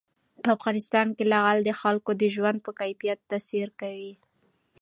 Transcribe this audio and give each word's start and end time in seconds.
په 0.43 0.49
افغانستان 0.57 1.07
کې 1.17 1.23
لعل 1.33 1.57
د 1.63 1.69
خلکو 1.81 2.11
د 2.21 2.23
ژوند 2.35 2.57
په 2.65 2.71
کیفیت 2.79 3.19
تاثیر 3.31 3.67
کوي. 3.79 4.13